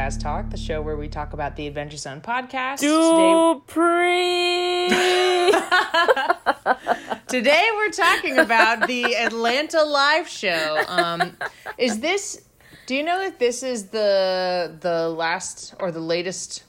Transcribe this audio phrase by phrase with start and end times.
[0.00, 2.80] Taz Talk, the show where we talk about the Adventure Zone podcast.
[2.80, 3.68] Dupree.
[4.88, 5.50] Today,
[7.28, 10.82] today we're talking about the Atlanta live show.
[10.88, 11.36] Um,
[11.76, 12.40] is this?
[12.86, 16.64] Do you know if this is the the last or the latest?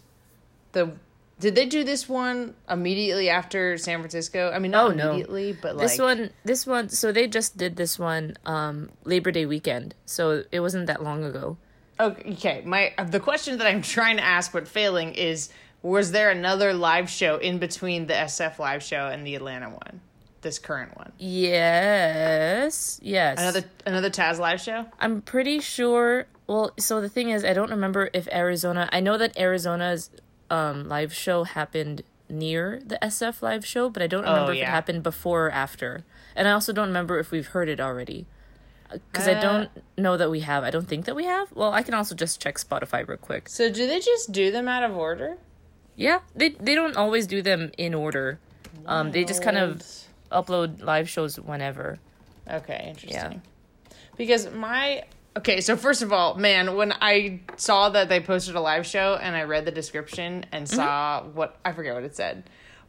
[0.74, 0.92] The
[1.40, 4.52] did they do this one immediately after San Francisco?
[4.54, 5.10] I mean, not Oh, no.
[5.12, 6.90] immediately, but like this one, this one.
[6.90, 9.96] So they just did this one um, Labor Day weekend.
[10.06, 11.56] So it wasn't that long ago.
[12.02, 15.50] Okay, my the question that I'm trying to ask but failing is
[15.84, 20.02] was there another live show in between the SF live show and the Atlanta one?
[20.42, 21.12] This current one.
[21.20, 23.40] Yes, yes.
[23.40, 24.86] Another another Taz live show?
[25.00, 26.26] I'm pretty sure.
[26.48, 28.90] Well, so the thing is, I don't remember if Arizona.
[28.92, 30.10] I know that Arizona's
[30.50, 34.64] um, live show happened near the SF live show, but I don't remember if yeah.
[34.64, 36.04] it happened before or after.
[36.36, 38.26] And I also don't remember if we've heard it already.
[38.92, 40.64] Because I Uh, don't know that we have.
[40.64, 41.52] I don't think that we have.
[41.54, 43.48] Well, I can also just check Spotify real quick.
[43.50, 45.38] So do they just do them out of order?
[45.96, 48.40] Yeah, they they don't always do them in order.
[48.86, 49.82] Um, they just kind of
[50.32, 52.00] upload live shows whenever.
[52.50, 53.42] Okay, interesting.
[53.92, 53.92] Yeah.
[54.18, 55.04] Because my
[55.38, 59.18] okay, so first of all, man, when I saw that they posted a live show
[59.22, 62.44] and I read the description and saw what I forget what it said,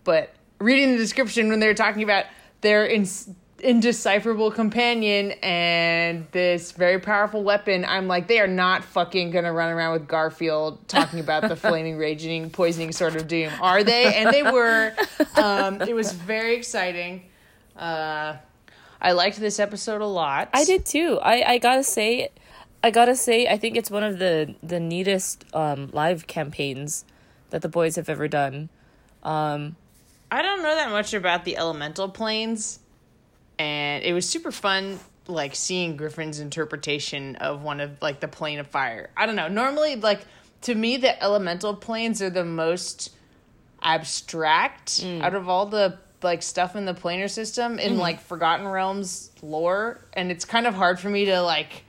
[0.05, 2.25] but reading the description when they were talking about
[2.61, 3.29] their ins
[3.63, 9.71] indecipherable companion and this very powerful weapon, I'm like, they are not fucking gonna run
[9.71, 14.15] around with Garfield talking about the flaming, raging, poisoning sword of doom, are they?
[14.15, 14.93] And they were.
[15.37, 17.23] Um, it was very exciting.
[17.77, 18.37] Uh,
[19.01, 20.51] I liked this episode a lot.
[20.53, 21.19] I did too.
[21.23, 22.29] I I gotta say,
[22.85, 27.05] I gotta say, I think it's one of the the neatest um live campaigns
[27.51, 28.69] that the boys have ever done.
[29.23, 29.77] Um,
[30.31, 32.79] I don't know that much about the elemental planes,
[33.63, 38.59] and it was super fun, like seeing Griffin's interpretation of one of like the plane
[38.59, 39.11] of fire.
[39.17, 39.49] I don't know.
[39.49, 40.27] Normally, like
[40.63, 43.11] to me, the elemental planes are the most
[43.83, 49.31] abstract out of all the like stuff in the planar system in like Forgotten Realms
[49.43, 51.85] lore, and it's kind of hard for me to like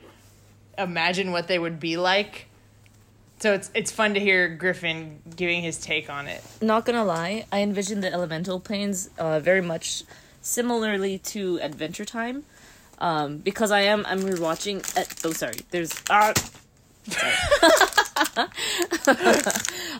[0.77, 2.47] imagine what they would be like.
[3.39, 6.43] So it's it's fun to hear Griffin giving his take on it.
[6.61, 10.03] not gonna lie, I envision the elemental planes uh very much
[10.43, 12.43] similarly to Adventure Time,
[12.99, 14.85] um because I am I'm rewatching.
[14.95, 15.55] Uh, oh, sorry.
[15.71, 16.37] There's sorry.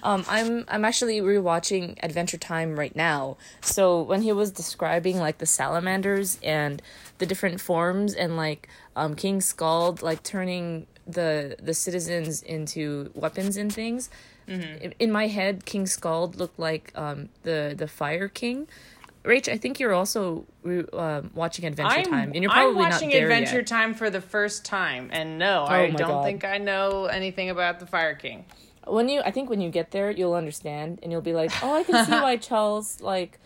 [0.04, 3.38] um, I'm I'm actually rewatching Adventure Time right now.
[3.62, 6.82] So when he was describing like the salamanders and
[7.18, 13.58] the different forms and like um King Scald like turning the the citizens into weapons
[13.58, 14.10] and things.
[14.82, 18.68] In, in my head, King Scald looked like um the the Fire King.
[19.24, 20.46] Rach, I think you're also
[20.94, 23.68] um watching Adventure Time, and you're probably I'm watching not there Adventure yet.
[23.68, 26.26] Time for the first time, and no, I don't God.
[26.26, 28.46] think I know anything about the Fire King.
[28.86, 31.74] when you i think when you get there you'll understand and you'll be like oh
[31.74, 33.40] i can see why charles like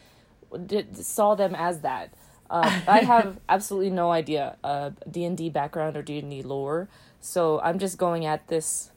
[0.66, 2.10] did, saw them as that
[2.50, 6.90] um, i have absolutely no idea uh, d&d background or d&d lore
[7.22, 8.90] so i'm just going at this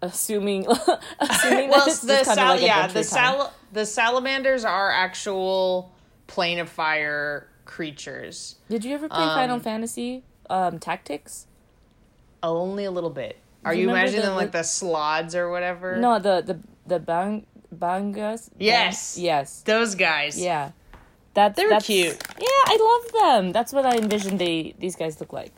[0.00, 0.64] assuming
[1.18, 1.90] assuming Well, the
[2.22, 5.92] sal- of like yeah, the sal- the salamanders are actual
[6.26, 8.56] plane of fire creatures.
[8.68, 11.46] did you ever play final fantasy um, tactics
[12.42, 13.38] Only a little bit.
[13.64, 15.96] Are you, you imagining the, them like the slods or whatever?
[15.96, 19.16] no the the the bang bangas Yes.
[19.18, 20.40] yes those guys.
[20.40, 20.70] yeah
[21.34, 22.16] that they're that's, cute.
[22.38, 25.52] yeah i love them that's what i envisioned they these guys look like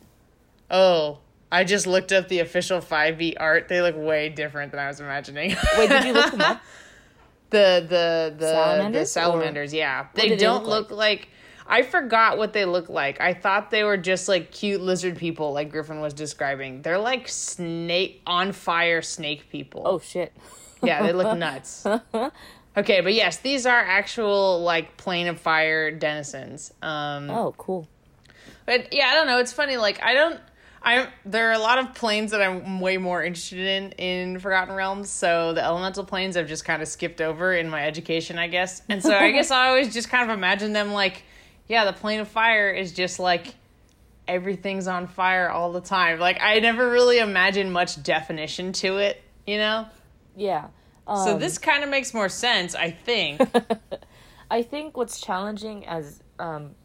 [0.71, 1.19] Oh,
[1.53, 3.69] I just looked up the official 5e art.
[3.69, 5.55] They look way different than I was imagining.
[5.79, 6.61] wait did you look them up
[7.51, 11.29] the the the Salamanders, the salamanders yeah they they don't look look like?
[11.67, 15.53] i forgot what they look like i thought they were just like cute lizard people
[15.53, 20.33] like griffin was describing they're like snake on fire snake people Oh shit.
[20.83, 21.85] yeah they look nuts
[22.77, 27.89] okay but yes these are actual like plane of fire denizens um Oh, cool.
[28.65, 29.39] but yeah, I don't know.
[29.39, 29.77] It's funny.
[29.77, 30.41] Like I don't.
[30.87, 34.73] I there are a lot of planes that I'm way more interested in in Forgotten
[34.75, 35.11] Realms.
[35.11, 38.83] So the elemental planes I've just kind of skipped over in my education, I guess.
[38.89, 41.25] And so I guess I always just kind of imagine them like,
[41.67, 43.55] yeah, the plane of fire is just like
[44.29, 46.21] everything's on fire all the time.
[46.21, 49.89] Like I never really imagined much definition to it, you know.
[50.37, 50.69] Yeah.
[51.07, 53.41] Um, So this kind of makes more sense, I think.
[54.51, 56.77] I think what's challenging as um,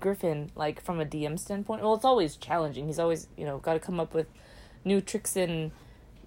[0.00, 2.86] Griffin, like from a DM standpoint, well, it's always challenging.
[2.86, 4.26] He's always, you know, got to come up with
[4.84, 5.70] new tricks and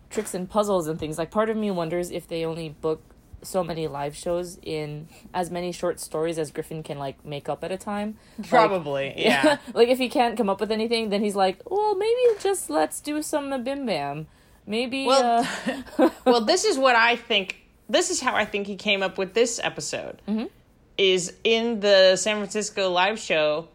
[0.09, 1.17] tricks and puzzles and things.
[1.17, 3.01] Like part of me wonders if they only book
[3.43, 7.63] so many live shows in as many short stories as Griffin can like make up
[7.63, 8.17] at a time.
[8.37, 9.57] Like, Probably, yeah.
[9.73, 13.01] like if he can't come up with anything, then he's like, well, maybe just let's
[13.01, 14.27] do some Bim Bam.
[14.65, 15.05] maybe.
[15.05, 15.47] Well,
[15.97, 17.57] uh, well, this is what I think.
[17.89, 20.21] This is how I think he came up with this episode.
[21.01, 23.69] Is in the San Francisco live show.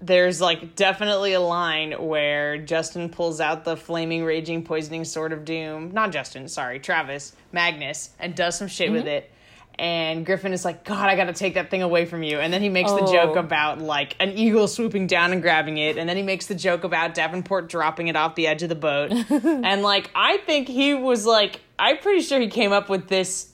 [0.00, 5.44] There's like definitely a line where Justin pulls out the flaming, raging, poisoning sword of
[5.44, 5.92] doom.
[5.92, 9.10] Not Justin, sorry, Travis, Magnus, and does some shit with mm-hmm.
[9.10, 9.30] it.
[9.78, 12.40] And Griffin is like, God, I gotta take that thing away from you.
[12.40, 13.12] And then he makes the Oh.
[13.12, 15.98] joke about like an eagle swooping down and grabbing it.
[15.98, 18.74] And then he makes the joke about Davenport dropping it off the edge of the
[18.74, 19.12] boat.
[19.30, 23.52] and like, I think he was like, I'm pretty sure he came up with this,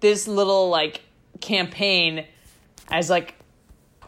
[0.00, 1.02] this little like
[1.42, 2.24] campaign
[2.90, 3.34] as like,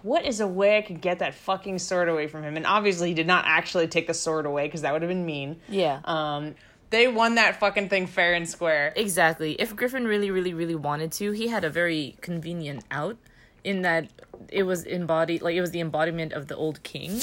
[0.03, 2.56] what is a way I could get that fucking sword away from him?
[2.56, 5.27] And obviously, he did not actually take the sword away because that would have been
[5.27, 5.61] mean.
[5.69, 6.00] yeah.
[6.05, 6.55] Um,
[6.91, 8.93] they won that fucking thing fair and square.
[8.97, 9.53] Exactly.
[9.53, 13.17] If Griffin really, really, really wanted to, he had a very convenient out
[13.62, 14.09] in that
[14.49, 17.21] it was embodied, like it was the embodiment of the old king.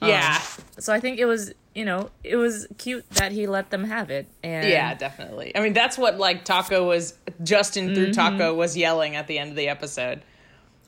[0.00, 0.40] Yeah.
[0.78, 4.10] So I think it was, you know, it was cute that he let them have
[4.10, 4.26] it.
[4.42, 5.54] And Yeah, definitely.
[5.54, 7.12] I mean, that's what like Taco was
[7.42, 8.38] Justin through Mm-hmm.
[8.38, 10.22] Taco was yelling at the end of the episode.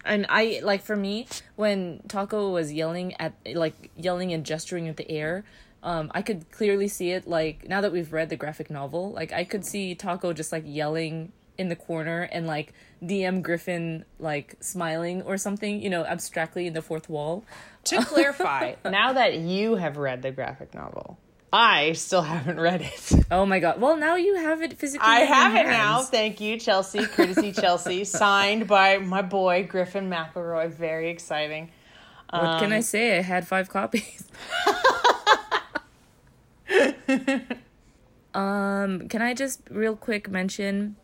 [0.04, 1.26] And I like for me
[1.56, 5.44] when Taco was yelling at like yelling and gesturing at the air,
[5.82, 7.26] um, I could clearly see it.
[7.26, 10.64] Like now that we've read the graphic novel, like I could see Taco just like
[10.66, 12.72] yelling in the corner and like
[13.02, 17.44] DM Griffin like smiling or something, you know, abstractly in the fourth wall.
[17.84, 21.18] To clarify, now that you have read the graphic novel,
[21.52, 23.26] I still haven't read it.
[23.30, 23.78] Oh my god!
[23.80, 25.06] Well, now you have it physically.
[25.06, 26.02] I in your have it now.
[26.02, 27.04] Thank you, Chelsea.
[27.04, 28.04] Courtesy Chelsea.
[28.04, 30.70] Signed by my boy Griffin McElroy.
[30.70, 31.70] Very exciting.
[32.30, 33.18] What can I say?
[33.18, 34.24] I had five copies.
[38.32, 40.96] um, can I just real quick mention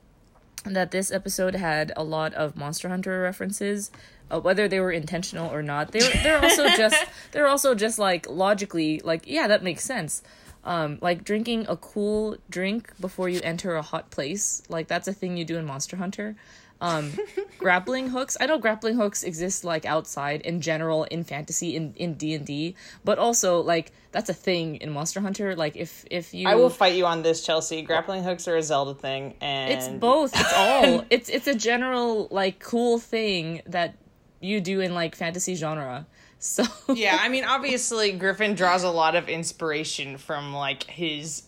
[0.65, 3.91] that this episode had a lot of Monster Hunter references,
[4.31, 5.93] uh, whether they were intentional or not.
[5.93, 10.23] They're they're also just they're also just like logically like yeah that makes sense.
[10.65, 15.13] Um, like drinking a cool drink before you enter a hot place, like that's a
[15.13, 16.37] thing you do in Monster Hunter.
[16.81, 17.13] Um,
[17.59, 18.37] grappling hooks.
[18.41, 22.47] I know grappling hooks exist like outside in general in fantasy in in D and
[22.47, 25.57] D, but also like that's a thing in Monster Hunter.
[25.57, 27.83] Like if if you I will fight you on this, Chelsea.
[27.83, 30.33] Grappling hooks are a Zelda thing, and it's both.
[30.35, 31.05] It's all.
[31.11, 33.97] it's it's a general like cool thing that
[34.41, 36.07] you do in like fantasy genre.
[36.39, 36.65] So
[36.95, 41.43] yeah, I mean, obviously, Griffin draws a lot of inspiration from like his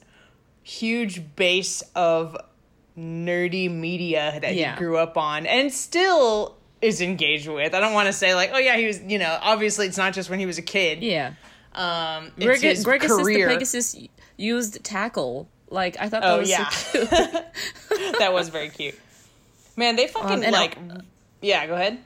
[0.62, 2.37] huge base of
[2.98, 4.72] nerdy media that Yeah.
[4.75, 7.75] he grew up on and still is engaged with.
[7.75, 10.12] I don't want to say like, oh yeah, he was, you know, obviously it's not
[10.14, 11.02] just when he was a kid.
[11.02, 11.32] yeah,
[11.75, 13.48] Um, it's Greg- his Gregasus career.
[13.48, 13.96] the Pegasus
[14.37, 15.48] used tackle.
[15.69, 17.10] Like I thought that Oh was yeah, so cute.
[18.19, 18.98] that was very cute.
[19.76, 20.76] Man, they fucking Um, like.
[21.40, 21.98] yeah, go ahead.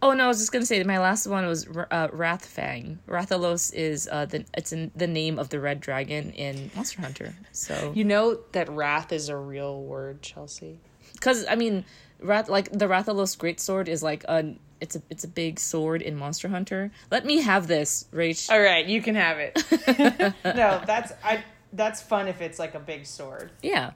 [0.00, 2.98] Oh no, I was just gonna say my last one was uh, Wrathfang.
[3.08, 7.34] Rathalos is uh, the it's in the name of the red dragon in Monster Hunter.
[7.52, 10.78] So You know that wrath is a real word, Chelsea.
[11.14, 11.84] because I mean,
[12.20, 16.14] Wrath like the Rathalos greatsword is like a it's a it's a big sword in
[16.16, 16.92] Monster Hunter.
[17.10, 18.48] Let me have this, Rach.
[18.52, 19.54] All right, you can have it.
[20.44, 21.42] no, that's I.
[21.72, 23.50] That's fun if it's like a big sword.
[23.62, 23.90] Yeah,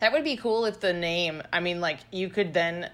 [0.00, 1.42] That would be cool if the name.
[1.52, 2.90] I mean, like you could then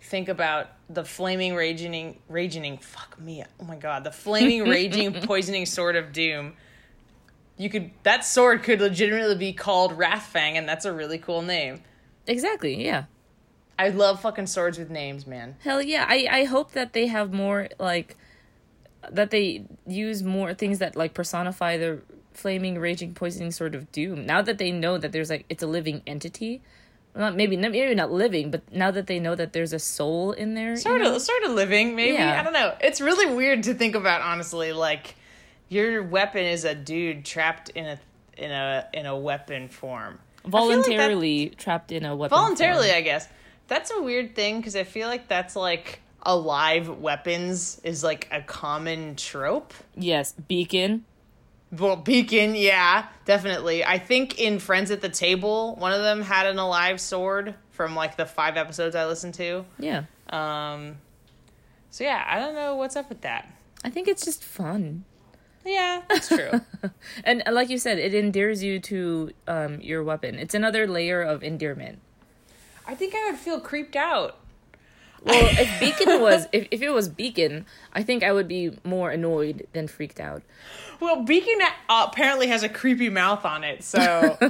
[0.00, 2.78] think about the flaming raging raging.
[2.78, 3.44] Fuck me.
[3.60, 6.54] Oh my god, the flaming raging poisoning sword of doom.
[7.56, 11.82] You could that sword could legitimately be called Wrathfang, and that's a really cool name.
[12.26, 12.84] exactly.
[12.84, 13.04] Yeah.
[13.76, 15.56] I love fucking swords with names, man.
[15.64, 16.06] Hell yeah.
[16.08, 18.16] I, I hope that they have more like
[19.10, 22.00] that they use more things that like personify the
[22.32, 24.26] flaming raging poisoning sword of doom.
[24.26, 26.62] Now that they know that there's like it's a living entity.
[27.16, 30.32] Not maybe not maybe not living, but now that they know that there's a soul
[30.32, 30.70] in there.
[30.70, 31.14] you Sort know?
[31.14, 32.14] of, sort of living, maybe.
[32.14, 32.40] Yeah.
[32.40, 32.74] I don't know.
[32.80, 34.72] It's really weird to think about, honestly.
[34.72, 35.14] Like,
[35.68, 37.98] your weapon is a dude trapped in a
[38.36, 40.18] in a in a weapon form.
[40.42, 42.36] Feel like that- voluntarily trapped in a weapon.
[42.36, 42.98] voluntarily, form.
[42.98, 43.28] I guess.
[43.68, 48.40] That's a weird thing because I feel like that's like alive weapons is like a
[48.42, 49.72] common trope.
[49.96, 51.04] Yes, beacon.
[51.78, 53.84] Well, Beacon, yeah, definitely.
[53.84, 57.94] I think in Friends at the Table, one of them had an alive sword from
[57.94, 59.64] like the five episodes I listened to.
[59.78, 60.04] Yeah.
[60.30, 60.98] Um,
[61.90, 63.48] so yeah, I don't know what's up with that.
[63.84, 65.04] I think it's just fun.
[65.64, 66.60] Yeah, that's true.
[67.24, 70.34] And like you said, it endears you to um, your weapon.
[70.38, 72.00] It's another layer of endearment.
[72.86, 74.38] I think I would feel creeped out.
[75.24, 79.10] Well, if Beacon was if, if it was Beacon, I think I would be more
[79.10, 80.42] annoyed than freaked out.
[81.00, 84.00] Well, Beacon uh, apparently has a creepy mouth on it, so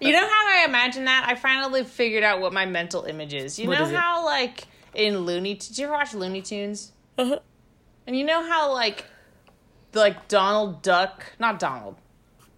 [0.00, 1.26] you know how I imagine that.
[1.28, 3.58] I finally figured out what my mental image is.
[3.58, 3.96] You What know is it?
[3.96, 6.92] how like in Looney, did you ever watch Looney Tunes?
[7.18, 7.38] Uh-huh.
[8.06, 9.04] And you know how like
[9.92, 11.96] like Donald Duck, not Donald.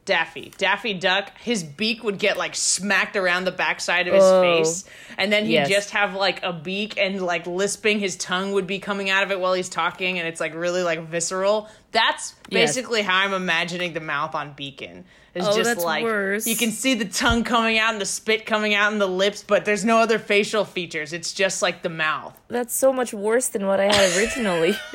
[0.06, 0.52] Daffy.
[0.56, 4.40] Daffy Duck, his beak would get like smacked around the backside of his Oh.
[4.40, 4.84] face.
[5.18, 5.68] And then he'd Yes.
[5.68, 9.30] just have like a beak and like lisping, his tongue would be coming out of
[9.30, 10.18] it while he's talking.
[10.18, 11.68] And it's like really like visceral.
[11.92, 12.74] That's Yes.
[12.76, 15.04] basically how I'm imagining the mouth on Beacon.
[15.34, 16.46] It's Oh, just that's like worse.
[16.46, 19.44] you can see the tongue coming out and the spit coming out and the lips,
[19.46, 21.12] but there's no other facial features.
[21.12, 22.34] It's just like the mouth.
[22.48, 24.74] That's so much worse than what I had originally.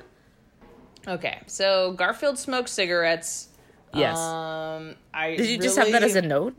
[1.10, 3.48] Okay, so Garfield smokes cigarettes.
[3.92, 4.16] yes.
[4.16, 6.54] Um, I Did you just have that as a note?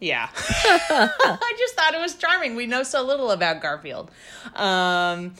[0.00, 0.28] Yeah.
[0.34, 2.56] I just thought it was charming.
[2.56, 4.10] We know so little about Garfield.
[4.54, 5.34] Um,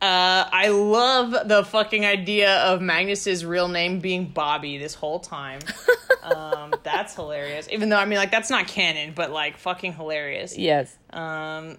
[0.00, 5.60] uh, I love the fucking idea of Magnus's real name being Bobby this whole time.
[6.22, 7.68] um, that's hilarious.
[7.70, 10.56] Even though I mean, like, that's not canon, but like, fucking hilarious.
[10.56, 10.96] Yes.
[11.10, 11.76] Um,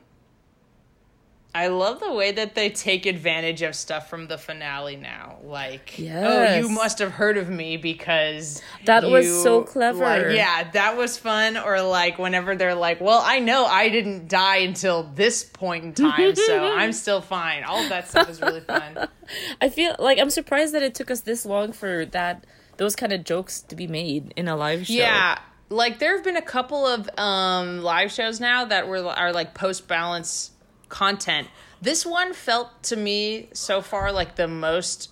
[1.54, 5.40] I love the way that they take advantage of stuff from the finale now.
[5.44, 10.00] Like, oh, you must have heard of me because That was so clever.
[10.00, 11.58] Like, yeah, that was fun.
[11.58, 15.94] Or like whenever they're like, "Well, I know I didn't die until this point in
[15.94, 19.10] time, so I'm still fine." All of that stuff is really fun.
[19.62, 22.46] I feel like I'm surprised that it took us this long for that
[22.78, 24.94] those kind of jokes to be made in a live show.
[24.94, 25.38] Yeah.
[25.70, 29.54] Like there have been a couple of um live shows now that were are like
[29.54, 30.52] post balance
[30.92, 31.48] content.
[31.82, 35.10] This one felt to me so far like the most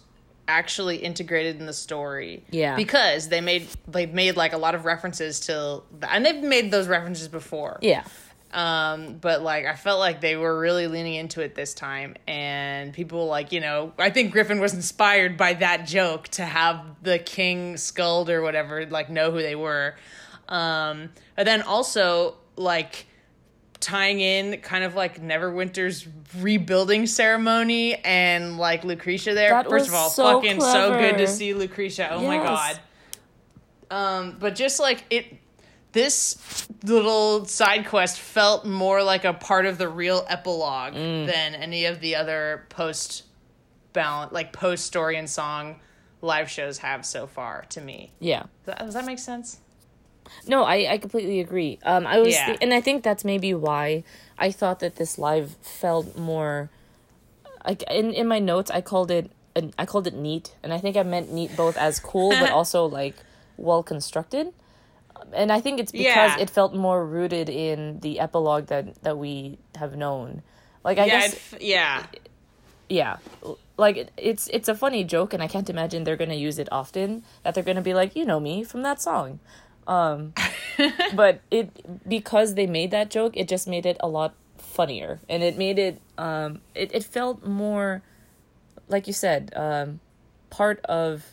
[0.48, 2.44] actually integrated in the story.
[2.52, 2.76] Yeah.
[2.76, 6.88] Because they made they made like a lot of references to and they've made those
[6.88, 7.80] references before.
[7.82, 8.04] Yeah.
[8.52, 12.92] Um, but like I felt like they were really leaning into it this time, and
[12.94, 17.20] people like you know I think Griffin was inspired by that joke to have the
[17.20, 19.96] king sculled or whatever like know who they were,
[20.48, 23.06] um, and then also like
[23.80, 26.08] tying in kind of like Neverwinter's
[26.38, 29.50] rebuilding ceremony and like Lucretia there.
[29.52, 32.10] That First of all, so fucking so good to see Lucretia.
[32.12, 32.80] Oh my god.
[33.92, 35.38] Um, but just like it,
[35.94, 41.26] this little side quest felt more like a part of the real epilogue Mm.
[41.26, 43.24] than any of the other post
[43.94, 45.80] balance, like post story and song
[46.22, 48.12] live shows have so far to me.
[48.20, 48.42] Yeah.
[48.42, 49.60] Does that, does that make sense?
[50.48, 51.80] No, I, I completely agree.
[51.84, 52.58] Um, I was, Yeah.
[52.62, 54.04] and I think that's maybe why
[54.38, 56.70] I thought that this live felt more.
[57.66, 60.78] Like in in my notes, I called it an, I called it neat, and I
[60.80, 63.16] think I meant neat both as cool but also like
[63.58, 64.54] well constructed.
[65.34, 66.40] And I think it's because Yeah.
[66.44, 70.42] it felt more rooted in the epilogue that that we have known.
[70.84, 72.06] Like I yeah, guess f- yeah.
[72.88, 73.18] yeah
[73.78, 77.24] like it's it's a funny joke and i can't imagine they're gonna use it often
[77.44, 79.40] that they're gonna be like you know me from that song
[79.90, 80.34] um
[81.16, 81.70] but it
[82.08, 85.20] because they made that joke it just made it a lot funnier.
[85.28, 88.02] And it made it um it, it felt more
[88.88, 90.00] like you said um
[90.50, 91.26] part of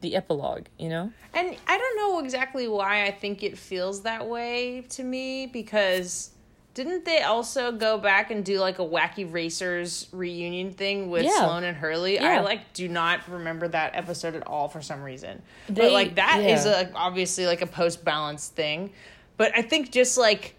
[0.00, 1.12] the epilogue you know?
[1.32, 6.30] And I don't know exactly why I think it feels that way to me because
[6.74, 11.38] didn't they also go back and do like a wacky racers reunion thing with Yeah.
[11.38, 12.14] Sloane and Hurley?
[12.14, 12.38] Yeah.
[12.38, 15.40] I like do not remember that episode at all for some reason.
[15.68, 16.88] They- but like that is yeah.
[16.88, 18.92] a obviously like a post balance thing.
[19.36, 20.54] But I think just like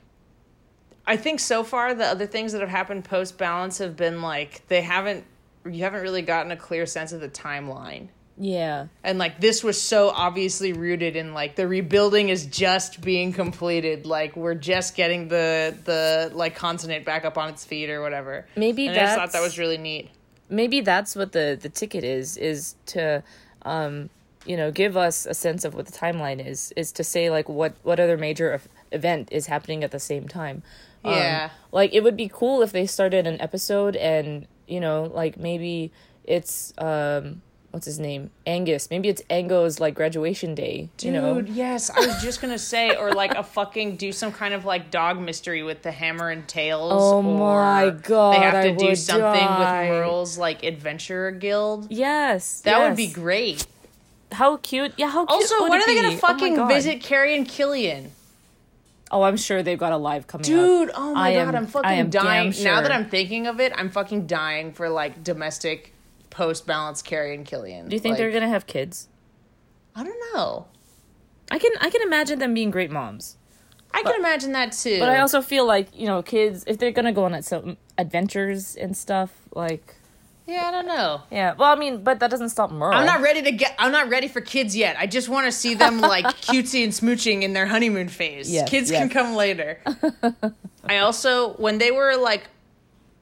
[1.06, 4.66] I think so far the other things that have happened post balance have been like
[4.70, 5.26] they haven't
[5.70, 8.88] you haven't really gotten a clear sense of the timeline yeah.
[9.04, 14.06] And like this was so obviously rooted in like the rebuilding is just being completed.
[14.06, 18.46] Like we're just getting the the like continent back up on its feet or whatever.
[18.56, 20.10] Maybe and i just thought that was really neat.
[20.50, 23.24] Maybe that's what the the ticket is is to
[23.64, 24.10] um
[24.46, 27.48] you know give us a sense of what the timeline is is to say like
[27.50, 28.60] what what other major
[28.92, 30.62] event is happening at the same time.
[31.04, 31.50] Um, Yeah.
[31.72, 35.92] like it would be cool if they started an episode and you know like maybe
[36.26, 37.42] it's um
[37.76, 42.00] what's his name angus maybe it's ango's like graduation day Dude, you know yes, I
[42.06, 45.62] was just gonna say, or like a fucking do some kind of like dog mystery
[45.62, 46.94] with the hammer and tails.
[46.96, 49.82] Oh or my God, They have to I do something die.
[49.82, 51.92] with Merle's like adventurer guild.
[51.92, 53.68] yes That would be great.
[54.32, 56.68] how cute yeah how cute Also, when are they gonna Oh fucking God.
[56.70, 58.12] visit Carey and Killian?
[59.12, 61.56] oh i'm sure they've got a live coming up Dude, oh my I god, am-
[61.58, 62.54] I'm I fucking dying.
[62.64, 62.92] Now that.
[62.92, 65.92] I'm thinking of it, I'm fucking dying for like domestic
[66.36, 67.88] post balance Carey and Killian.
[67.88, 69.08] Do you think Like, they're gonna have kids?
[69.96, 70.68] I don't know.
[71.50, 73.38] I can I can imagine them being great moms,
[73.94, 75.00] I can imagine that too.
[75.00, 78.76] but I also feel like you know kids if they're gonna go on some adventures
[78.76, 79.96] and stuff like
[80.48, 81.24] yeah, I don't know.
[81.32, 81.56] yeah.
[81.58, 82.94] Well, I mean, but that doesn't stop Merle.
[82.94, 83.74] I'm not ready to get.
[83.80, 84.96] I'm not ready for kids yet.
[85.00, 88.52] I just want to see them like cutesy and smooching in their honeymoon phase.
[88.52, 89.00] Yes, kids yes.
[89.00, 89.80] can come later.
[90.86, 92.48] I also, when they were like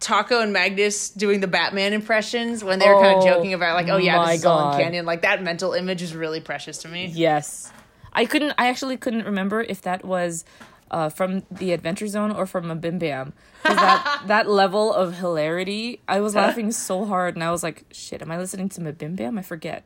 [0.04, 3.76] Taco and Magnus doing the Batman impressions when they were kind Oh, of joking about
[3.76, 4.76] like, oh yeah, this is all God.
[4.80, 5.02] uncanny.
[5.02, 7.08] Like that mental image is really precious to me.
[7.08, 7.72] Yes.
[8.12, 10.46] I couldn't I actually couldn't remember if that was
[10.92, 13.34] uh, from the Adventure Zone or from a Bim Bam.
[13.64, 18.22] that that level of hilarity, I was laughing so hard and I was like, shit,
[18.22, 19.40] am I listening to Bim Bam?
[19.40, 19.84] I forget.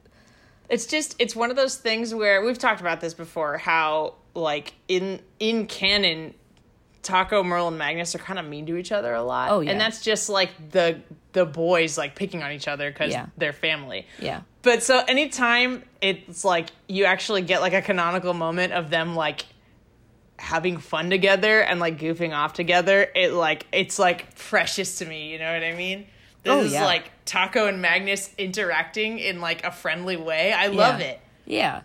[0.69, 3.57] It's just it's one of those things where we've talked about this before.
[3.57, 6.33] How like in in canon,
[7.07, 9.49] Taco, Merle, and Magnus are kind of mean to each other a lot.
[9.51, 9.71] Oh, yeah.
[9.71, 10.99] and that's just like the
[11.31, 13.27] the boys like picking on each other because Yeah.
[13.37, 14.05] they're family.
[14.19, 14.41] Yeah.
[14.61, 19.45] But so anytime it's like you actually get like a canonical moment of them like
[20.39, 25.31] having fun together and like goofing off together, it like it's like precious to me,
[25.31, 26.07] you know what I mean?
[26.43, 26.85] This Oh, is yeah.
[26.85, 30.51] like Taco and Magnus interacting in like a friendly way.
[30.53, 31.05] I love Yeah.
[31.07, 31.21] it.
[31.45, 31.81] Yeah.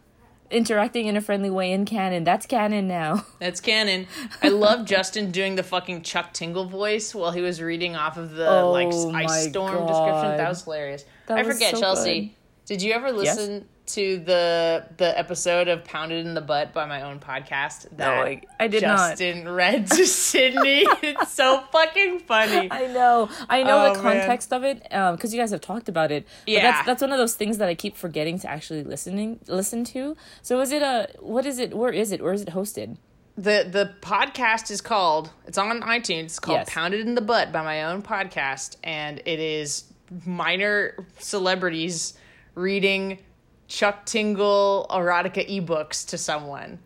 [0.52, 2.24] Interacting in a friendly way in canon.
[2.24, 3.24] That's canon now.
[3.38, 4.06] That's canon.
[4.42, 8.32] I love Justin doing the fucking Chuck Tingle voice while he was reading off of
[8.32, 10.36] the Oh like ice storm description.
[10.36, 11.04] That was hilarious.
[11.26, 12.20] That I was forget, so Chelsea.
[12.20, 12.41] good.
[12.66, 13.36] Did you ever Yes.
[13.36, 18.08] listen to the the episode of Pounded in the Butt by my own podcast that
[18.08, 19.10] I- I did not.
[19.18, 20.84] Justin read to Sydnee?
[21.02, 22.68] it's so fucking funny.
[22.70, 23.28] I know.
[23.50, 24.18] I know Oh, the man.
[24.20, 26.24] context of it um, because you guys have talked about it.
[26.44, 26.62] But Yeah.
[26.70, 30.16] that's that's one of those things that I keep forgetting to actually listening listen to.
[30.42, 31.74] So is it a what is it?
[31.76, 32.22] Where is it?
[32.22, 32.96] Where is it hosted?
[33.36, 36.24] The the podcast is called it's on iTunes.
[36.26, 36.68] It's called Yes.
[36.70, 39.84] Pounded in the Butt by my own podcast, and it is
[40.24, 42.14] minor celebrities
[42.54, 43.18] reading
[43.68, 46.78] Chuck Tingle erotica ebooks to someone.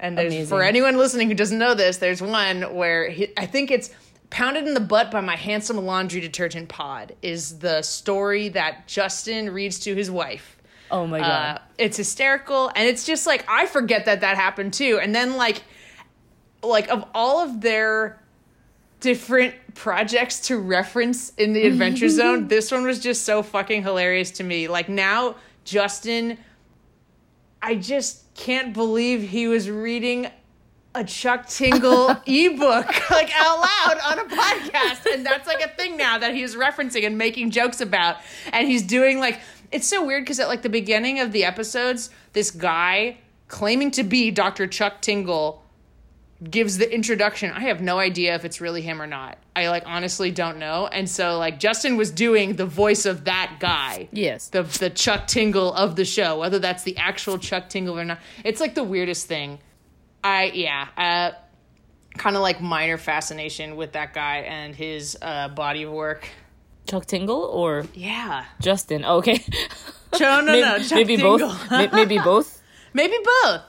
[0.00, 0.48] And there's Amazing.
[0.48, 3.90] for anyone listening who doesn't know this, there's one where he, I think it's
[4.32, 9.50] Pounded in the Butt by my handsome laundry detergent pod is the story that Justin
[9.52, 10.56] reads to his wife.
[10.90, 11.56] Oh my god.
[11.56, 14.98] Uh, it's hysterical, and it's just like I forget that that happened too.
[15.02, 15.62] And then like,
[16.62, 18.21] like of all of their
[19.02, 24.30] different projects to reference in the Adventure Zone, this one was just so fucking hilarious
[24.32, 24.68] to me.
[24.68, 25.34] Like now,
[25.64, 26.38] Justin,
[27.60, 30.28] I just can't believe he was reading
[30.94, 35.12] a Chuck Tingle ebook like out loud on a podcast.
[35.12, 38.16] And that's like a thing now that he's referencing and making jokes about.
[38.52, 39.40] And he's doing like
[39.72, 44.02] it's so weird because at like the beginning of the episodes, this guy claiming to
[44.02, 44.66] be Dr.
[44.66, 45.61] Chuck Tingle
[46.50, 47.50] gives the introduction.
[47.52, 49.38] I have no idea if it's really him or not.
[49.54, 50.86] I like honestly don't know.
[50.86, 54.48] And so like Justin was doing the voice of that guy yes.
[54.48, 58.18] the the Chuck Tingle of the show, whether that's the actual Chuck Tingle or not.
[58.44, 59.58] It's like the weirdest thing.
[60.24, 61.36] I yeah, uh,
[62.18, 66.28] kind of like minor fascination with that guy and his uh, body of work.
[66.88, 69.04] Chuck Tingle or Yeah, Justin?
[69.04, 69.44] Oh, okay.
[70.18, 71.38] no, no, maybe, no, Chuck maybe Tingle.
[71.38, 71.70] both.
[71.70, 72.58] May- maybe both.
[72.94, 73.62] Maybe both.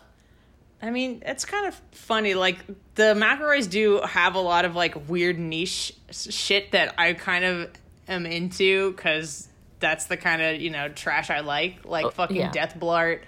[0.84, 2.34] I mean, it's kind of funny.
[2.34, 2.60] Like
[2.96, 7.70] the McElroys do have a lot of like weird niche shit that I kind of
[8.10, 9.48] am into because
[9.80, 12.52] that's the kind of you know trash I like, like fucking yeah.
[12.52, 13.22] Death Blart.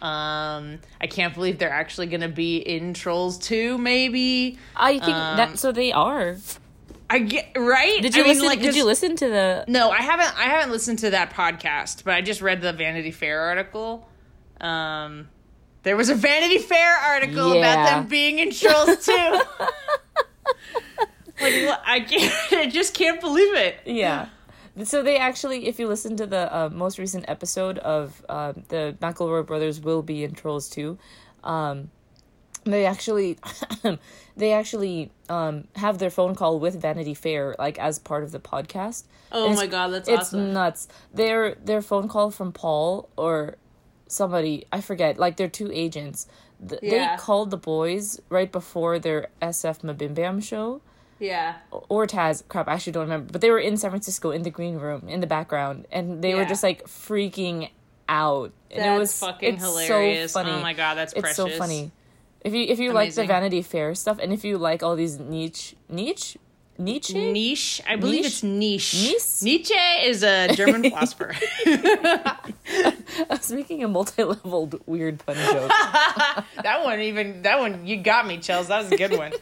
[0.00, 5.36] Um, I can't believe they're actually gonna be in Trolls 2, Maybe I think Um,
[5.36, 6.36] that so they are.
[7.10, 8.00] I get right.
[8.00, 8.46] Did you I mean, listen?
[8.46, 9.64] like, did you listen to the?
[9.66, 10.38] No, I haven't.
[10.38, 14.08] I haven't listened to that podcast, but I just read the Vanity Fair article.
[14.60, 15.28] Um,
[15.82, 19.12] there was a Vanity Fair article about them being in Trolls 2.
[21.40, 22.34] like I can't.
[22.52, 23.76] I just can't believe it.
[23.86, 24.28] Yeah.
[24.84, 28.96] So they actually, if you listen to the uh, most recent episode of uh, the
[29.02, 30.96] McElroy brothers will be in Trolls 2,
[31.44, 31.90] um,
[32.64, 33.38] they actually,
[34.36, 38.38] they actually um, have their phone call with Vanity Fair like as part of the
[38.40, 39.04] podcast.
[39.30, 40.52] Oh It's- my god, that's it's awesome.
[40.54, 40.88] nuts.
[41.12, 43.56] Their their phone call from Paul or
[44.12, 45.18] somebody I forget.
[45.18, 46.26] Like they're two agents.
[46.66, 47.16] Th- Yeah.
[47.16, 50.80] They called the boys right before their SF Mabim Bam show
[51.18, 51.56] yeah.
[51.88, 52.42] or Taz.
[52.48, 53.32] Crap, I actually don't remember.
[53.32, 56.34] But they were in San Francisco in the green room in the background, and they
[56.34, 57.70] were just like freaking
[58.08, 58.52] out.
[58.70, 60.32] and That's it was fucking it's hilarious.
[60.32, 60.52] So funny.
[60.52, 61.90] Oh my God, that's it's so funny.
[62.42, 65.18] If you if you like the Vanity Fair stuff, and if you like all these
[65.18, 66.36] niche niche
[66.78, 67.82] niche Niche.
[67.88, 68.26] I believe Niche?
[68.26, 68.94] it's niche.
[68.94, 69.42] Niche?
[69.42, 71.34] Nietzsche is a German philosopher.
[71.66, 72.46] I
[73.28, 75.68] was making a multi-leveled weird pun joke.
[76.62, 78.68] that one even that one you got me, Chels.
[78.68, 79.32] That was a good one.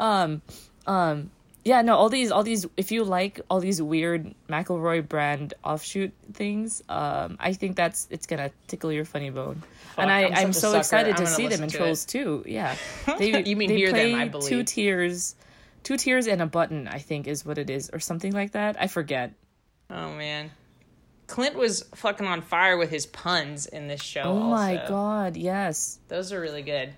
[0.00, 0.42] um
[0.86, 1.30] um
[1.64, 2.66] yeah, no, all these, all these.
[2.76, 8.26] If you like all these weird McElroy brand offshoot things, um, I think that's it's
[8.26, 9.62] gonna tickle your funny bone.
[9.96, 12.44] and I, I'm I'm, so excited I'm to see them in to Trolls 2.
[12.46, 12.74] Yeah,
[13.18, 15.36] they, You mean they hear them, play I Two tiers,
[15.82, 16.88] two tiers and a button.
[16.88, 18.76] I think is what it is, or something like that.
[18.80, 19.32] I forget.
[19.90, 20.50] Oh man.
[21.26, 24.22] Clint was fucking on fire with his puns in this show.
[24.22, 25.98] Oh my god, yes.
[26.08, 26.92] Those are really good.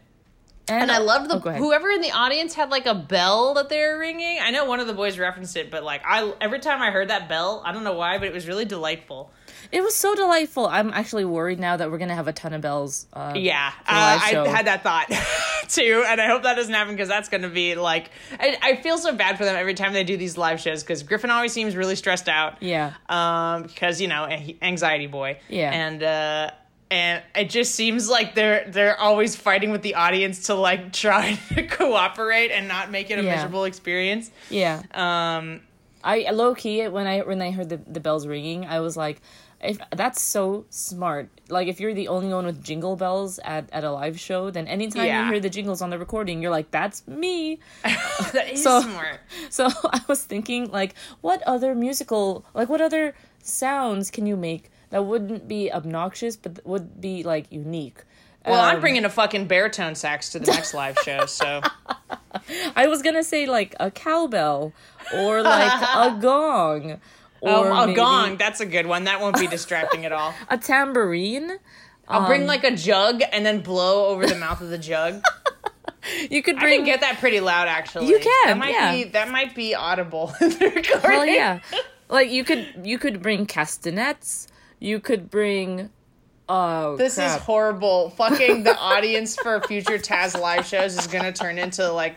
[0.67, 3.79] And I love the oh, whoever in the audience had like a bell that they
[3.79, 4.39] were ringing.
[4.41, 7.09] I know one of the boys referenced it, but like I every time I heard
[7.09, 9.31] that bell, I don't know why, but it was really delightful.
[9.73, 10.67] It was so delightful.
[10.67, 13.07] I'm actually worried now that we're gonna have a ton of bells.
[13.13, 15.07] Uh, Yeah, uh, I had that thought
[15.69, 18.77] too, and I hope that doesn't happen because that's going to be like I, I
[18.77, 21.53] feel so bad for them every time they do these live shows because Griffin always
[21.53, 22.63] seems really stressed out.
[22.63, 22.93] Yeah.
[23.09, 24.25] um, because you know
[24.63, 25.39] anxiety boy.
[25.49, 25.71] Yeah.
[25.73, 26.51] and uh,
[26.91, 31.39] and it just seems like they're they're always fighting with the audience to like try
[31.55, 33.35] to cooperate and not make it a Yeah.
[33.37, 34.31] miserable experience.
[34.51, 34.83] Yeah.
[34.93, 35.61] Um,
[36.07, 39.23] I low key when I when I heard the, the bells ringing, I was like,
[39.65, 41.29] if that's so smart.
[41.49, 44.67] Like if you're the only one with jingle bells at, at a live show, then
[44.69, 45.25] anytime Yeah.
[45.27, 47.59] you hear the jingles on the recording, you're like, that's me.
[47.83, 49.21] that is So- smart.
[49.51, 54.71] So I was thinking like, what other musical like what other sounds can you make
[54.91, 58.03] that wouldn't be obnoxious but would be like unique?
[58.47, 61.63] Well, I'm Um, bringing a fucking baritone sax to the next live show, so
[62.77, 64.73] I was gonna say like a cowbell
[65.15, 67.01] or like a gong.
[67.47, 68.37] Um, a gong.
[68.37, 69.05] That's a good one.
[69.05, 70.35] That won't be distracting at all.
[70.49, 71.59] A tambourine.
[72.09, 75.23] I'll Um, bring like a jug and then blow over the mouth of the jug.
[76.31, 76.75] You could bring.
[76.75, 78.09] I can get that pretty loud, actually.
[78.09, 78.93] You can, That might yeah.
[78.93, 80.55] be that might be audible in.
[81.03, 81.61] Well, yeah.
[82.11, 84.47] Like you could you could bring castanets.
[84.81, 85.89] You could bring.
[86.47, 87.39] Oh, This crap.
[87.39, 88.11] is horrible.
[88.11, 92.17] Fucking the audience for future Taz live shows is gonna turn into like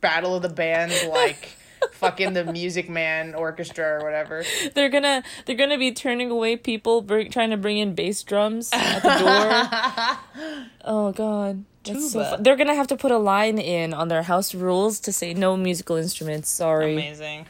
[0.00, 1.58] Battle of the Bands, like
[1.92, 4.44] fucking the Music Man Orchestra or whatever.
[4.74, 8.70] They're gonna they're gonna be turning away people bring, trying to bring in bass drums
[8.72, 10.58] at the door.
[10.84, 11.64] oh god.
[11.84, 15.12] That's so They're gonna have to put a line in on their house rules to
[15.12, 16.48] say no musical instruments.
[16.48, 17.46] Sorry, Amazing.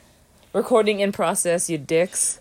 [0.53, 2.40] recording in process, you dicks.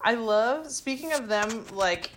[0.00, 0.70] I love.
[0.70, 2.10] Speaking of them, like,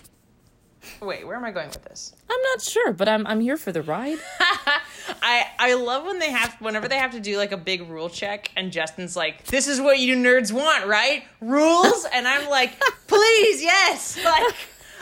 [1.02, 2.14] wait, where am I going with this?
[2.30, 4.18] I'm not sure, but I'm I'm here for the ride.
[5.22, 8.10] I I love when they have whenever they have to do like a big rule
[8.10, 11.24] check and Justin's like, "This is what you nerds want, right?
[11.42, 12.72] Rules?" and I'm like,
[13.08, 14.56] "Please, yes." Like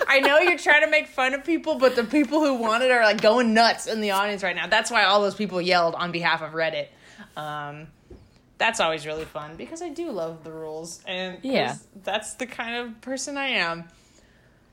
[0.08, 2.92] I know you're trying to make fun of people, but the people who want it
[2.92, 4.68] are like going nuts in the audience right now.
[4.68, 6.88] That's why all those people yelled on behalf of Reddit.
[7.38, 7.88] Um
[8.58, 11.76] that's always really fun because I do love the rules and Yeah.
[12.06, 13.84] that's the kind of person I am.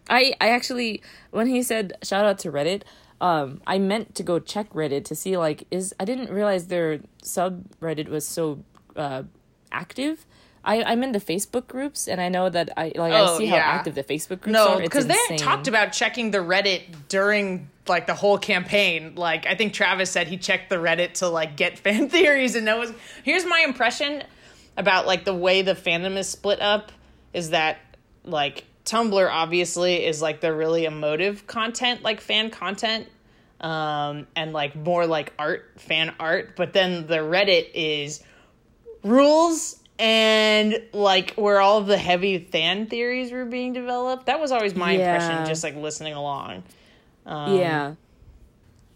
[0.09, 2.83] I I actually when he said shout out to Reddit,
[3.21, 7.01] um, I meant to go check Reddit to see like is I didn't realize their
[7.23, 8.65] subreddit was so
[8.97, 9.23] uh,
[9.71, 10.27] active.
[10.65, 13.47] I I'm in the Facebook groups and I know that I like Oh, I see
[13.47, 14.81] how active the Facebook groups No, are.
[14.81, 19.15] It's because they talked about checking the Reddit during like the whole campaign.
[19.17, 22.67] Like I think Travis said he checked the Reddit to like get fan theories, and
[22.67, 22.93] that was
[23.25, 24.23] here's my impression
[24.77, 26.93] about like the way the fandom is split up
[27.33, 27.79] is that
[28.25, 33.09] like Tumblr obviously is like the really emotive content, like fan content.
[33.61, 38.21] Um, and like more like art, fan art, but then the Reddit is
[39.05, 44.27] rules and like where all of the heavy fan theories were being developed.
[44.27, 45.15] That was always my Yeah.
[45.15, 46.65] impression, just like listening along.
[47.25, 47.95] Um, yeah.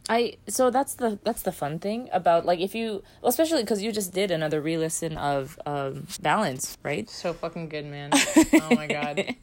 [0.08, 3.82] I so that's the that's the fun thing about like if you well, especially because
[3.82, 8.10] you just did another re-listen of um balance right So fucking good, man.
[8.54, 9.34] Oh my god.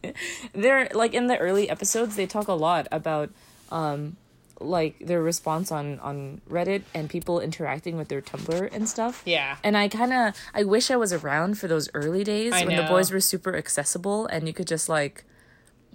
[0.54, 3.30] they're like in the early episodes they talk a lot about
[3.72, 4.16] um
[4.62, 9.58] like their response on on reddit and people interacting with their tumblr and stuff Yeah.
[9.64, 12.78] and i kind of i wish i was around for those early days I when
[12.78, 15.26] the boys were super accessible and you could just like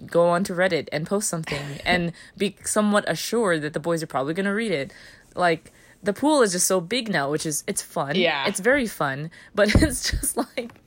[0.05, 4.33] go onto reddit and post something and be somewhat assured that the boys are probably
[4.33, 4.93] going to read it.
[5.35, 8.15] Like the pool is just so big now which is it's fun.
[8.15, 8.47] Yeah.
[8.47, 10.81] it's very fun but it's just like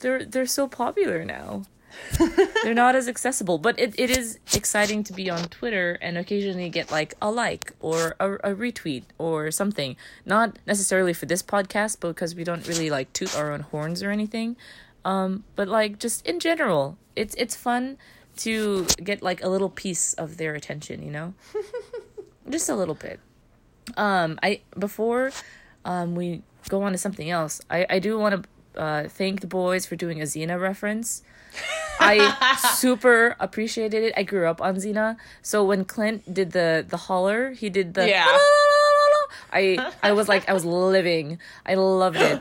[0.00, 1.64] they're they're so popular now.
[2.62, 6.70] They're not as accessible but it, it is exciting to be on twitter and occasionally
[6.70, 9.96] get like a like or a, a retweet or something.
[10.24, 14.04] Not necessarily for this podcast but because we don't really like toot our own horns
[14.04, 14.56] or anything.
[15.04, 17.98] Um but like just in general it's it's fun
[18.36, 21.34] to get like a little piece of their attention you know
[22.50, 23.20] just a little bit
[23.96, 25.30] um i before
[25.84, 29.46] um we go on to something else i i do want to uh thank the
[29.46, 31.22] boys for doing a xena reference
[31.98, 34.14] I super appreciated it.
[34.16, 38.08] I grew up on Xena, so when Clint did the the holler, he did the
[38.08, 38.26] Yeah.
[39.52, 41.38] I I was like I was living.
[41.66, 42.40] I loved it.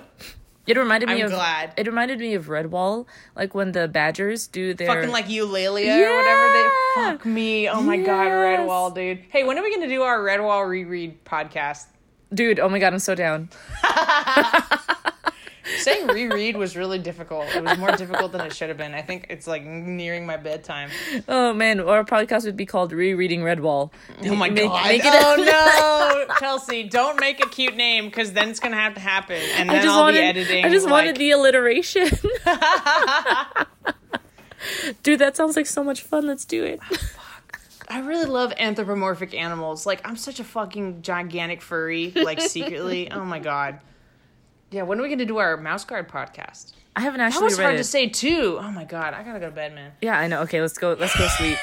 [0.69, 1.73] It reminded me I'm of glad.
[1.77, 6.15] it reminded me of Redwall, like when the Badgers do their Fucking like Eulalia or
[6.15, 7.67] whatever they fuck me.
[7.67, 9.23] Oh my god, Redwall, dude.
[9.29, 11.86] Hey, when are we gonna do our Redwall reread podcast?
[12.32, 12.60] dude.
[12.60, 13.49] Oh my god, I'm so down.
[15.77, 17.45] Saying reread was really difficult.
[17.55, 18.93] It was more difficult than it should have been.
[18.93, 20.89] I think it's like nearing my bedtime.
[21.27, 23.91] Oh man, our podcast would be called Rereading Redwall.
[24.25, 24.86] Oh my Make- god!
[24.88, 26.84] make it- oh no, Chelsea!
[26.89, 29.82] Don't make a cute name because then it's gonna have to happen, and then I
[29.84, 30.65] just I'll wanted, be editing.
[30.65, 32.08] I just like, wanted the alliteration.
[35.03, 36.27] Dude, that sounds like so much fun.
[36.27, 36.79] Let's do it.
[36.91, 37.39] Ah,
[37.88, 39.86] I really love anthropomorphic animals.
[39.86, 42.12] Like I'm such a fucking gigantic furry.
[42.15, 43.10] Like secretly.
[43.12, 43.79] oh my god.
[44.71, 44.84] Yeah.
[44.84, 46.73] When are we gonna do our mouse guard podcast?
[46.95, 47.39] I haven't actually.
[47.41, 47.77] That was hard it.
[47.79, 48.58] to say too.
[48.62, 49.13] Oh my god.
[49.13, 49.91] I gotta go to bed, man.
[50.01, 50.41] Yeah, I know.
[50.41, 50.93] Okay, let's go.
[50.99, 51.58] Let's go sleep.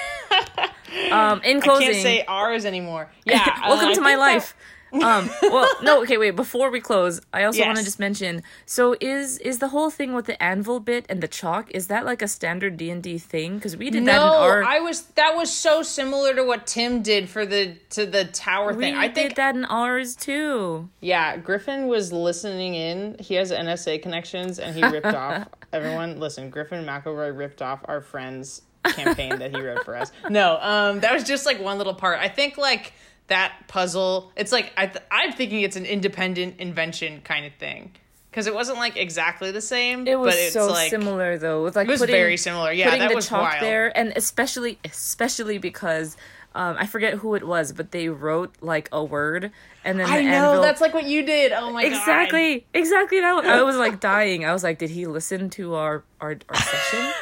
[1.12, 3.10] um, in closing, I can't say ours anymore.
[3.24, 3.38] Yeah.
[3.64, 4.54] uh, welcome I to my think that- life.
[5.02, 6.32] Um, well, no, okay, wait.
[6.32, 8.42] Before we close, I also want to just mention.
[8.64, 11.70] So, is is the whole thing with the anvil bit and the chalk?
[11.72, 13.56] Is that like a standard D and D thing?
[13.56, 14.64] Because we did that in No, our.
[14.64, 15.02] I was.
[15.16, 18.94] That was so similar to what Tim did for the to the tower we thing.
[18.94, 20.88] I did think that in ours too.
[21.00, 23.16] Yeah, Griffin was listening in.
[23.18, 26.18] He has NSA connections, and he ripped off everyone.
[26.20, 30.12] Listen, Griffin McElroy ripped off our friend's campaign that he wrote for us.
[30.30, 32.20] No, um, that was just like one little part.
[32.20, 32.92] I think like
[33.28, 34.32] that puzzle.
[34.36, 37.92] It's like I th- I'm thinking it's an independent invention kind of thing
[38.30, 40.06] because it wasn't like exactly the same.
[40.06, 41.62] It was but it's so like, similar though.
[41.62, 42.70] With like It was putting, very similar.
[42.72, 43.62] Yeah, putting that the was chalk wild.
[43.62, 46.16] there, and especially especially because
[46.56, 49.52] um, I forget who it was, but they wrote like a word,
[49.84, 50.62] and then I the know anvil.
[50.62, 51.52] that's like what you did.
[51.52, 51.92] Oh my god!
[51.92, 53.44] exactly exactly that.
[53.44, 54.46] I was like dying.
[54.46, 57.12] I was like, did he listen to our our, our session?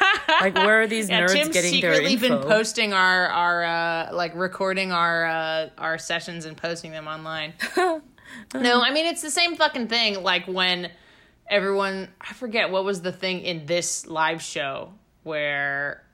[0.41, 2.29] Like, where are these Yeah, nerds Tim's getting their secretly info?
[2.39, 7.55] been posting our our uh, like recording our uh, our sessions and posting them online.
[7.75, 8.01] no,
[8.81, 10.23] I mean it's the same fucking thing.
[10.23, 10.91] Like when
[11.49, 14.93] everyone, I forget what was the thing in this live show
[15.23, 16.04] where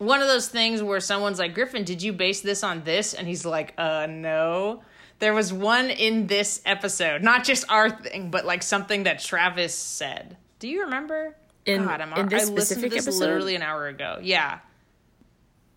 [0.00, 3.12] one of those things where someone's like, Griffin, did you base this on this?
[3.14, 4.82] And he's like, uh, no.
[5.18, 9.74] There was one in this episode, not just our thing, but like something that Travis
[9.74, 10.38] said.
[10.58, 11.36] Do you remember?
[11.66, 13.20] In- God, I'm, in this I listened to this episode?
[13.20, 14.18] literally an hour ago.
[14.22, 14.60] Yeah.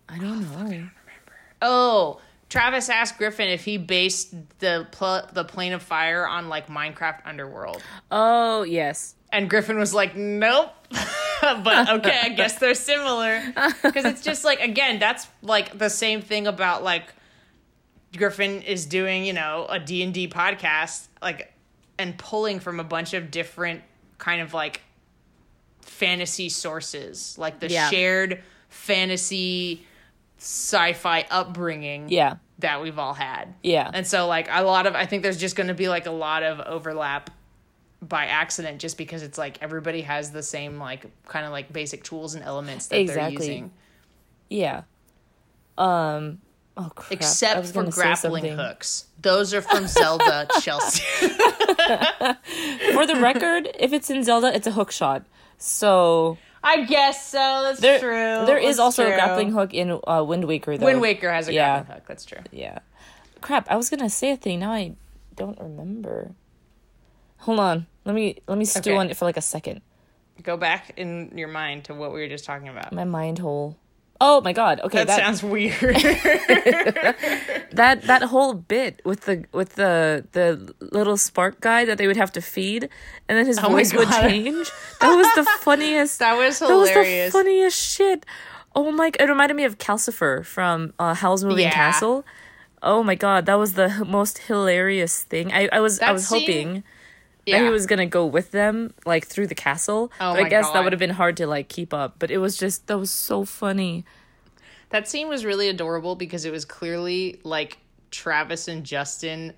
[0.08, 0.48] I don't know.
[0.56, 0.90] I don't remember.
[1.60, 6.68] Oh, Travis asked Griffin if he based the pl- the plane of fire on like
[6.68, 9.14] Minecraft Underworld, Oh yes.
[9.32, 10.70] and Griffin was like, "Nope."
[11.64, 13.40] but okay, I guess they're similar
[13.82, 17.12] because it's just like again, that's like the same thing about like
[18.16, 21.52] Griffin is doing, you know, a D and D podcast, like,
[21.98, 23.82] and pulling from a bunch of different
[24.18, 24.80] kind of like
[25.80, 27.90] fantasy sources, like the Yeah.
[27.90, 29.86] shared fantasy
[30.38, 32.36] sci-fi upbringing Yeah.
[32.58, 33.54] that we've all had.
[33.62, 33.90] Yeah.
[33.92, 36.10] And so like a lot of I think there's just going to be like a
[36.10, 37.30] lot of overlap
[38.08, 42.02] by accident just because it's like everybody has the same like kind of like basic
[42.04, 43.36] tools and elements that Exactly.
[43.36, 43.70] they're using
[44.48, 44.82] Yeah.
[45.78, 46.38] Um.
[46.76, 47.12] Oh crap!
[47.12, 49.06] Except for grappling hooks.
[49.22, 51.02] Those are from Zelda Chelsea.
[51.28, 55.24] For the record, if it's in Zelda, it's a hook shot.
[55.58, 57.38] So I guess so.
[57.64, 58.46] That's there, true.
[58.46, 59.12] there is That's also true.
[59.12, 60.76] a grappling hook in uh, Wind Waker.
[60.76, 60.86] Though.
[60.86, 61.76] Wind Waker has a Yeah.
[61.78, 62.04] grappling hook.
[62.08, 62.40] That's true.
[62.52, 62.78] Yeah.
[63.40, 63.70] Crap!
[63.70, 64.60] I was gonna say a thing.
[64.60, 64.94] Now I
[65.36, 66.32] don't remember.
[67.38, 67.86] Hold on.
[68.04, 68.96] Let me let me stew Okay.
[68.96, 69.80] on it for like a second.
[70.42, 72.92] Go back in your mind to what we were just talking about.
[72.92, 73.76] My mind hole.
[74.20, 74.80] Oh my god.
[74.80, 75.74] Okay, that, that sounds weird.
[77.72, 82.16] that that whole bit with the with the the little spark guy that they would
[82.16, 82.88] have to feed,
[83.28, 84.70] and then his Oh voice would change.
[85.00, 86.18] That was the funniest.
[86.20, 86.90] that was hilarious.
[86.92, 88.26] That was the funniest shit.
[88.74, 89.10] Oh my!
[89.18, 91.70] It reminded me of Calcifer from uh, Howl's Moving Yeah.
[91.72, 92.24] Castle.
[92.82, 95.52] Oh my god, that was the most hilarious thing.
[95.52, 96.84] I, I was I was scene- hoping
[97.46, 97.64] yeah.
[97.64, 100.82] he was gonna go with them like through the castle, Oh but I guess that
[100.82, 102.16] would have been hard to like keep up.
[102.18, 104.04] But it was just that was so funny.
[104.90, 107.78] That scene was really adorable because it was clearly like
[108.10, 109.54] Travis and Justin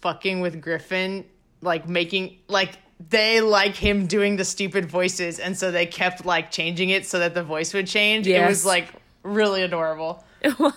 [0.00, 1.24] fucking with Griffin,
[1.60, 2.78] like making like
[3.10, 7.18] they like him doing the stupid voices, and so they kept like changing it so
[7.18, 8.26] that the voice would change.
[8.26, 8.88] It was like
[9.22, 10.24] really adorable.
[10.42, 10.74] It was.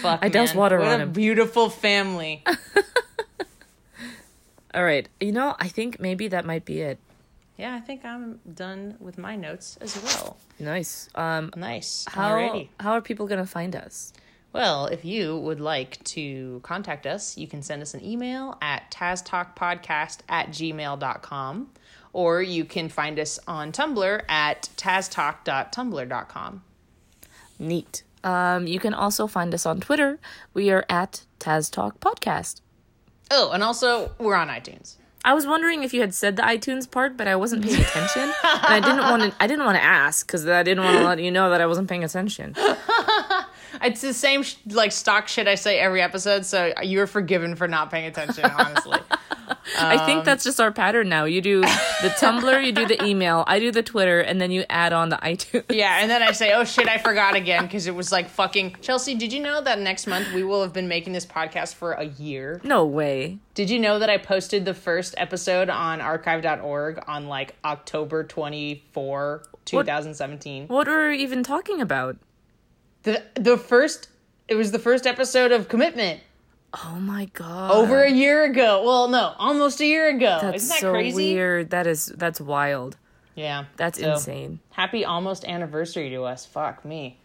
[0.00, 0.56] Fuck, I man.
[0.56, 1.12] water what on a him.
[1.12, 2.42] beautiful family.
[4.74, 6.98] All right, you know I think maybe that might be it.
[7.58, 10.36] yeah, I think I'm done with my notes as well.
[10.58, 11.08] Nice.
[11.14, 12.04] Um, Nice.
[12.08, 12.68] how Alrighty.
[12.78, 14.12] how are people gonna find us?
[14.52, 18.90] Well, if you would like to contact us, you can send us an email at
[18.90, 21.70] taztalkpodcast at gmail.com
[22.12, 26.62] or you can find us on Tumblr at taztalk.tumblr.com.
[27.58, 28.02] Neat.
[28.24, 30.18] Um, you can also find us on Twitter.
[30.52, 32.60] We are at Taz Talk Podcast.
[33.30, 34.96] Oh, and also we're on iTunes.
[35.24, 38.22] I was wondering if you had said the iTunes part, but I wasn't paying attention,
[38.22, 39.34] and I didn't want to.
[39.38, 41.66] I didn't want to ask because I didn't want to let you know that I
[41.66, 42.56] wasn't paying attention.
[43.82, 47.68] It's the same sh- like stock shit I say every episode, so you're forgiven for
[47.68, 48.98] not paying attention, honestly.
[49.78, 51.24] I think that's just our pattern now.
[51.24, 51.68] You do the
[52.20, 55.16] Tumblr, you do the email, I do the Twitter, and then you add on the
[55.16, 55.64] iTunes.
[55.70, 58.76] Yeah, and then I say, "Oh shit, I forgot again" because it was like fucking
[58.80, 59.14] Chelsea.
[59.14, 62.04] Did you know that next month we will have been making this podcast for a
[62.04, 62.60] year?
[62.64, 63.38] No way.
[63.54, 69.42] Did you know that I posted the first episode on archive.org on like October 24,
[69.64, 70.68] 2017?
[70.68, 72.16] What were we even talking about?
[73.02, 74.08] The the first
[74.48, 76.20] it was the first episode of Commitment
[76.72, 77.72] Oh my god.
[77.72, 78.82] over a year ago.
[78.84, 80.38] Well, no, almost a year ago.
[80.40, 81.34] That's Isn't that so crazy?
[81.34, 81.70] weird.
[81.70, 82.96] That is that's wild.
[83.34, 83.64] Yeah.
[83.76, 84.60] That's So, insane.
[84.70, 86.46] Happy almost anniversary to us.
[86.46, 87.16] Fuck me.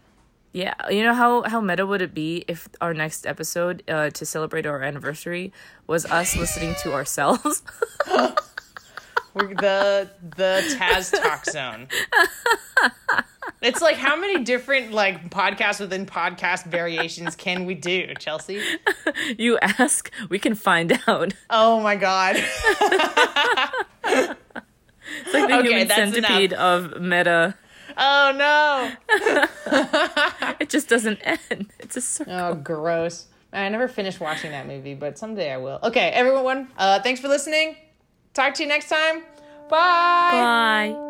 [0.52, 4.24] Yeah, you know how how meta would it be if our next episode uh, to
[4.24, 5.52] celebrate our anniversary
[5.86, 7.62] was us listening to ourselves?
[9.34, 11.88] We're the the Taz Talk Zone.
[13.66, 18.62] It's like how many different like podcasts within podcast variations can we do, Chelsea?
[19.38, 21.32] you ask, we can find out.
[21.50, 22.36] Oh my god.
[25.24, 27.54] It's like the Okay, human centipede of meta.
[27.96, 28.92] Oh no.
[30.60, 31.70] It just doesn't end.
[31.78, 32.32] It's a circle.
[32.34, 33.26] Oh, gross.
[33.52, 35.78] I never finished watching that movie, but someday I will.
[35.82, 37.76] Okay, everyone, uh, thanks for listening.
[38.34, 39.22] Talk to you next time.
[39.68, 40.92] Bye.
[40.92, 41.02] Bye.